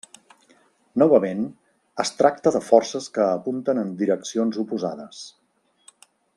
Novament 1.01 1.43
es 2.05 2.11
tracta 2.21 2.55
de 2.55 2.63
forces 2.69 3.11
que 3.19 3.27
apunten 3.37 3.83
en 3.85 3.95
direccions 4.01 4.61
oposades. 4.67 5.25